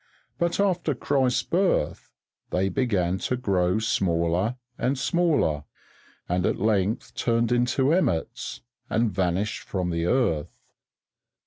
But 0.39 0.59
after 0.59 0.95
Christ's 0.95 1.43
birth 1.43 2.09
they 2.49 2.69
began 2.69 3.19
to 3.19 3.37
grow 3.37 3.77
smaller 3.77 4.55
and 4.75 4.97
smaller, 4.97 5.65
and 6.27 6.43
at 6.47 6.57
length 6.59 7.13
turned 7.13 7.51
into 7.51 7.93
emmets 7.93 8.61
and 8.89 9.11
vanished 9.11 9.61
from 9.61 9.91
the 9.91 10.07
earth. 10.07 10.57